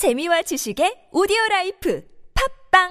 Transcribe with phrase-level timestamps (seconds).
[0.00, 2.02] 재미와 지식의 오디오 라이프
[2.72, 2.88] 팝빵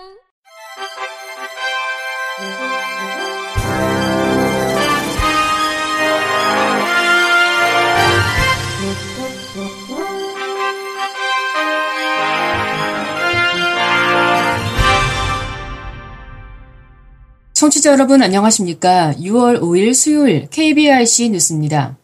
[17.54, 19.14] 청취자 여러분 안녕하십니까?
[19.14, 21.99] 6월 5일 수요일 KBRC 뉴스입니다.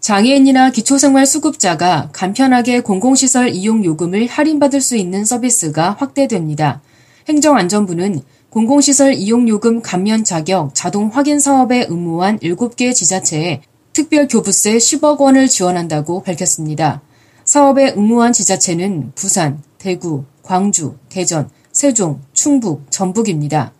[0.00, 6.80] 장애인이나 기초생활수급자가 간편하게 공공시설 이용 요금을 할인받을 수 있는 서비스가 확대됩니다.
[7.28, 13.60] 행정안전부는 공공시설 이용 요금 감면 자격 자동 확인 사업에 응모한 7개 지자체에
[13.92, 17.02] 특별 교부세 10억 원을 지원한다고 밝혔습니다.
[17.44, 23.72] 사업에 응모한 지자체는 부산, 대구, 광주, 대전, 세종, 충북, 전북입니다.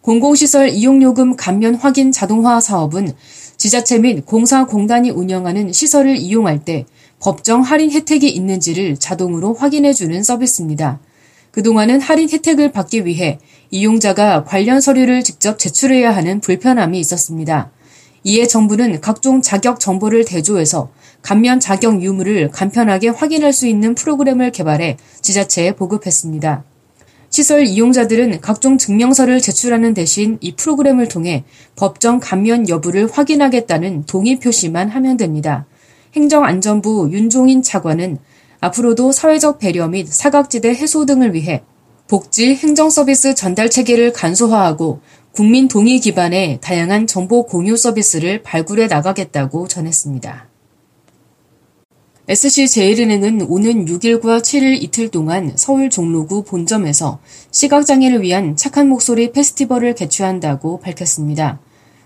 [0.00, 3.12] 공공시설 이용요금 감면 확인 자동화 사업은
[3.66, 6.86] 지자체 및 공사공단이 운영하는 시설을 이용할 때
[7.18, 11.00] 법정 할인 혜택이 있는지를 자동으로 확인해주는 서비스입니다.
[11.50, 13.40] 그동안은 할인 혜택을 받기 위해
[13.72, 17.72] 이용자가 관련 서류를 직접 제출해야 하는 불편함이 있었습니다.
[18.22, 24.96] 이에 정부는 각종 자격 정보를 대조해서 감면 자격 유무를 간편하게 확인할 수 있는 프로그램을 개발해
[25.22, 26.62] 지자체에 보급했습니다.
[27.30, 31.44] 시설 이용자들은 각종 증명서를 제출하는 대신 이 프로그램을 통해
[31.76, 35.66] 법정 감면 여부를 확인하겠다는 동의 표시만 하면 됩니다.
[36.14, 38.18] 행정안전부 윤종인 차관은
[38.60, 41.62] 앞으로도 사회적 배려 및 사각지대 해소 등을 위해
[42.08, 45.00] 복지 행정 서비스 전달 체계를 간소화하고
[45.32, 50.55] 국민 동의 기반의 다양한 정보 공유 서비스를 발굴해 나가겠다고 전했습니다.
[52.28, 57.20] SC제일은행은 오는 6일과 7일 이틀 동안 서울 종로구 본점에서
[57.52, 61.60] 시각장애를 위한 착한 목소리 페스티벌을 개최한다고 밝혔습니다.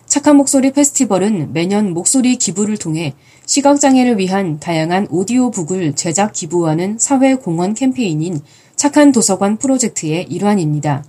[0.05, 3.15] 착한 목소리 페스티벌은 매년 목소리 기부를 통해
[3.47, 8.43] 시각장애를 위한 다양한 오디오북을 제작 기부하는 사회공헌 캠페인인
[8.77, 11.03] 착한 도서관 프로젝트의 일환입니다.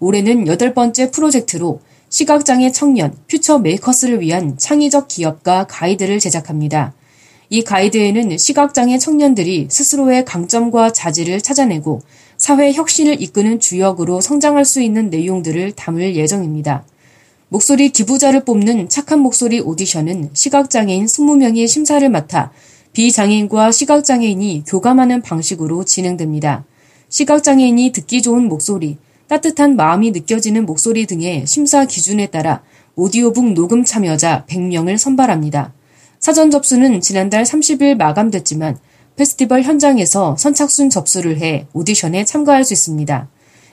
[0.00, 6.92] 올해는 여덟 번째 프로젝트로 시각장애 청년 Future Makers를 위한 창의적 기업가 가이드를 제작합니다.
[7.52, 12.00] 이 가이드에는 시각장애 청년들이 스스로의 강점과 자질을 찾아내고
[12.36, 16.84] 사회 혁신을 이끄는 주역으로 성장할 수 있는 내용들을 담을 예정입니다.
[17.48, 22.52] 목소리 기부자를 뽑는 착한 목소리 오디션은 시각장애인 20명이 심사를 맡아
[22.92, 26.64] 비장애인과 시각장애인이 교감하는 방식으로 진행됩니다.
[27.08, 28.96] 시각장애인이 듣기 좋은 목소리,
[29.26, 32.62] 따뜻한 마음이 느껴지는 목소리 등의 심사 기준에 따라
[32.94, 35.72] 오디오북 녹음 참여자 100명을 선발합니다.
[36.20, 38.78] 사전 접수는 지난달 30일 마감됐지만
[39.16, 43.28] 페스티벌 현장에서 선착순 접수를 해 오디션에 참가할 수 있습니다.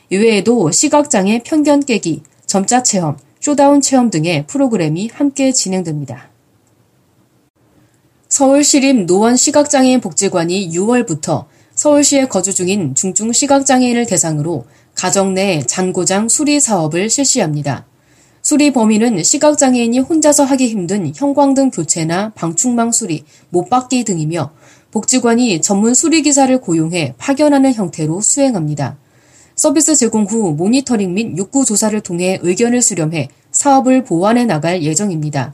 [0.09, 6.29] 이외에도 시각장애 편견 깨기, 점자 체험, showdown 체험 등의 프로그램이 함께 진행됩니다.
[8.29, 14.65] 서울시립 노원 시각장애인 복지관이 6월부터 서울시에 거주 중인 중증 시각장애인을 대상으로
[14.95, 17.85] 가정 내 잔고장 수리 사업을 실시합니다.
[18.47, 24.51] 수리 범위는 시각장애인이 혼자서 하기 힘든 형광등 교체나 방충망 수리, 못박기 등이며
[24.91, 28.95] 복지관이 전문 수리기사를 고용해 파견하는 형태로 수행합니다.
[29.57, 35.53] 서비스 제공 후 모니터링 및 욕구 조사를 통해 의견을 수렴해 사업을 보완해 나갈 예정입니다.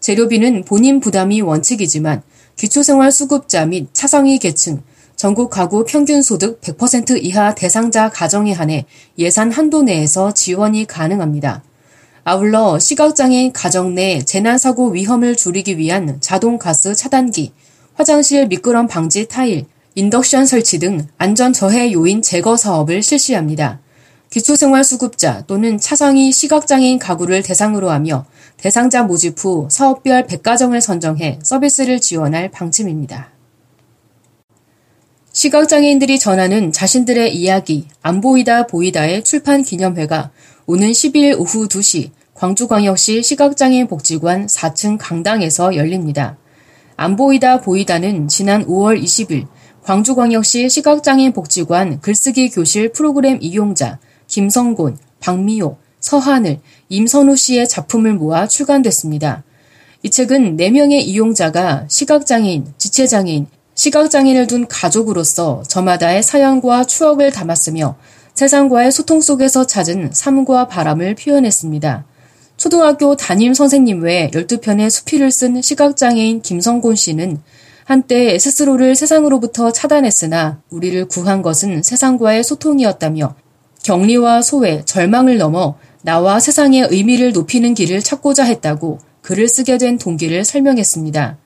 [0.00, 2.22] 재료비는 본인 부담이 원칙이지만
[2.56, 4.82] 기초생활 수급자 및 차상위 계층,
[5.14, 8.86] 전국 가구 평균 소득 100% 이하 대상자 가정에 한해
[9.18, 11.64] 예산 한도 내에서 지원이 가능합니다.
[12.22, 17.52] 아울러 시각장애인 가정 내 재난사고 위험을 줄이기 위한 자동 가스 차단기,
[17.94, 19.64] 화장실 미끄럼 방지 타일,
[19.94, 23.80] 인덕션 설치 등 안전 저해 요인 제거 사업을 실시합니다.
[24.28, 28.26] 기초생활수급자 또는 차상위 시각장애인 가구를 대상으로 하며
[28.58, 33.39] 대상자 모집 후 사업별 100가정을 선정해 서비스를 지원할 방침입니다.
[35.40, 40.32] 시각장애인들이 전하는 자신들의 이야기, 안 보이다 보이다의 출판 기념회가
[40.66, 46.36] 오는 12일 오후 2시 광주광역시 시각장애인 복지관 4층 강당에서 열립니다.
[46.94, 49.46] 안 보이다 보이다는 지난 5월 20일
[49.82, 56.60] 광주광역시 시각장애인 복지관 글쓰기 교실 프로그램 이용자 김성곤, 박미호, 서하늘,
[56.90, 59.42] 임선우 씨의 작품을 모아 출간됐습니다.
[60.02, 63.46] 이 책은 4명의 이용자가 시각장애인, 지체장애인,
[63.80, 67.96] 시각장애인을 둔 가족으로서 저마다의 사연과 추억을 담았으며
[68.34, 72.04] 세상과의 소통 속에서 찾은 삶과 바람을 표현했습니다.
[72.58, 77.40] 초등학교 담임 선생님 외 12편의 수필을 쓴 시각장애인 김성곤 씨는
[77.86, 83.34] 한때 스스로를 세상으로부터 차단했으나 우리를 구한 것은 세상과의 소통이었다며
[83.82, 90.44] 격리와 소외, 절망을 넘어 나와 세상의 의미를 높이는 길을 찾고자 했다고 글을 쓰게 된 동기를
[90.44, 91.38] 설명했습니다.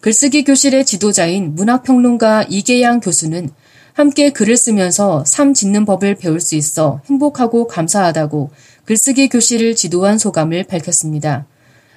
[0.00, 3.50] 글쓰기 교실의 지도자인 문학평론가 이계양 교수는
[3.92, 8.50] 함께 글을 쓰면서 삶 짓는 법을 배울 수 있어 행복하고 감사하다고
[8.84, 11.46] 글쓰기 교실을 지도한 소감을 밝혔습니다.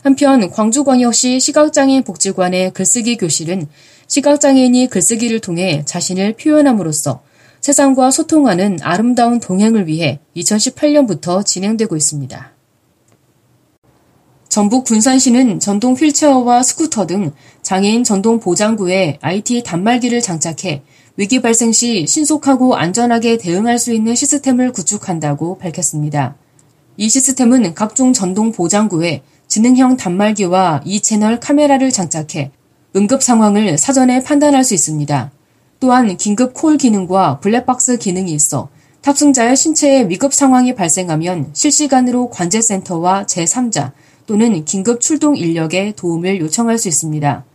[0.02, 3.68] 한편 광주광역시 시각장애인 복지관의 글쓰기 교실은
[4.08, 7.22] 시각장애인이 글쓰기를 통해 자신을 표현함으로써
[7.60, 12.59] 세상과 소통하는 아름다운 동행을 위해 2018년부터 진행되고 있습니다.
[14.50, 17.32] 전북 군산시는 전동 휠체어와 스쿠터 등
[17.62, 20.82] 장애인 전동 보장구에 IT 단말기를 장착해
[21.18, 26.36] 위기 발생 시 신속하고 안전하게 대응할 수 있는 시스템을 구축한다고 밝혔습니다.
[26.98, 32.50] 이 시스템은 각종 전동 보장구에 지능형 단말기와 2채널 카메라를 장착해
[32.96, 35.32] 응급 상황을 사전에 판단할 수 있습니다.
[35.80, 38.70] 또한 긴급 콜 기능과 블랙박스 기능이 있어
[39.02, 43.92] 탑승자의 신체에 위급 상황이 발생하면 실시간으로 관제센터와 제3자
[44.30, 47.46] 또는 긴급 출동 인력에 도움을 요청할 수 있습니다.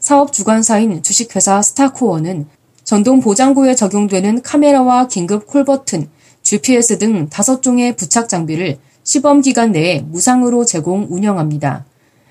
[0.00, 2.46] 사업 주관사인 주식회사 스타코어는
[2.84, 6.08] 전동 보장구에 적용되는 카메라와 긴급 콜 버튼,
[6.42, 11.84] GPS 등 다섯 종의 부착 장비를 시범 기간 내에 무상으로 제공 운영합니다.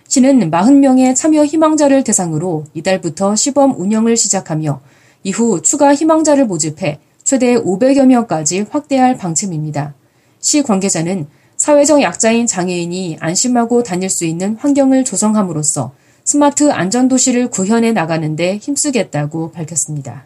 [0.08, 4.82] 시는 40명의 참여 희망자를 대상으로 이달부터 시범 운영을 시작하며
[5.24, 9.94] 이후 추가 희망자를 모집해 최대 500여 명까지 확대할 방침입니다.
[10.40, 11.28] 시 관계자는
[11.62, 15.94] 사회적 약자인 장애인이 안심하고 다닐 수 있는 환경을 조성함으로써
[16.24, 20.26] 스마트 안전도시를 구현해 나가는데 힘쓰겠다고 밝혔습니다.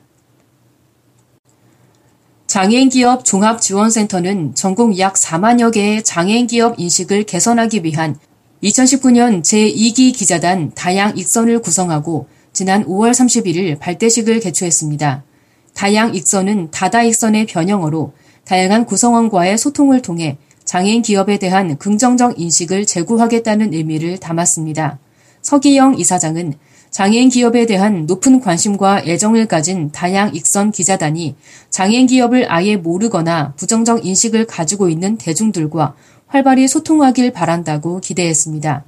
[2.48, 8.16] 장애인 기업 종합지원센터는 전국 약 4만여 개의 장애인 기업 인식을 개선하기 위한
[8.64, 15.26] 2019년 제2기 기자단 다양 익선을 구성하고 지난 5월 31일 발대식을 개최했습니다.
[15.74, 18.14] 다양 익선은 다다 익선의 변형어로
[18.46, 25.00] 다양한 구성원과의 소통을 통해 장애인 기업에 대한 긍정적 인식을 제고하겠다는 의미를 담았습니다.
[25.42, 26.56] 서기영 이사장은
[26.90, 31.36] 장애인 기업에 대한 높은 관심과 애정을 가진 다양 익선 기자단이
[31.70, 35.96] 장애인 기업을 아예 모르거나 부정적 인식을 가지고 있는 대중들과
[36.28, 38.86] 활발히 소통하길 바란다고 기대했습니다.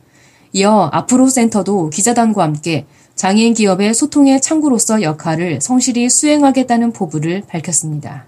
[0.54, 2.86] 이어 앞으로 센터도 기자단과 함께
[3.16, 8.26] 장애인 기업의 소통의 창구로서 역할을 성실히 수행하겠다는 포부를 밝혔습니다.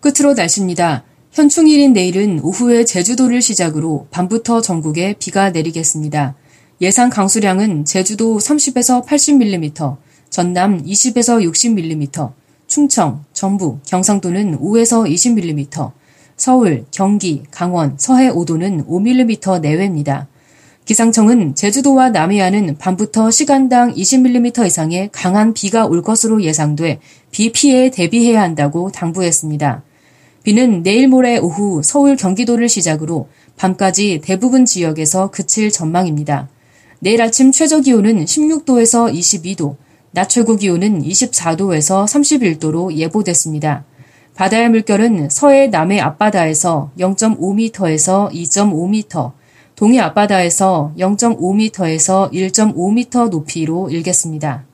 [0.00, 1.04] 끝으로 날씨입니다.
[1.34, 6.36] 현충일인 내일은 오후에 제주도를 시작으로 밤부터 전국에 비가 내리겠습니다.
[6.80, 9.96] 예상 강수량은 제주도 30에서 80mm,
[10.30, 12.32] 전남 20에서 60mm,
[12.68, 15.90] 충청, 전북, 경상도는 5에서 20mm,
[16.36, 20.28] 서울, 경기, 강원, 서해 5도는 5mm 내외입니다.
[20.84, 27.00] 기상청은 제주도와 남해안은 밤부터 시간당 20mm 이상의 강한 비가 올 것으로 예상돼
[27.32, 29.82] 비 피해에 대비해야 한다고 당부했습니다.
[30.44, 36.50] 비는 내일 모레 오후 서울 경기도를 시작으로 밤까지 대부분 지역에서 그칠 전망입니다.
[37.00, 39.76] 내일 아침 최저 기온은 16도에서 22도,
[40.10, 43.84] 낮 최고 기온은 24도에서 31도로 예보됐습니다.
[44.34, 49.32] 바다의 물결은 서해 남해 앞바다에서 0.5m에서 2.5m,
[49.76, 54.66] 동해 앞바다에서 0.5m에서 1.5m 높이로 일겠습니다.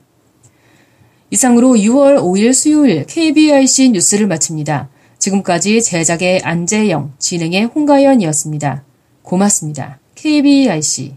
[1.29, 4.89] 이상으로 6월 5일 수요일 KBIC 뉴스를 마칩니다.
[5.21, 8.83] 지금까지 제작의 안재영, 진행의 홍가연이었습니다.
[9.21, 9.99] 고맙습니다.
[10.15, 11.13] KBIC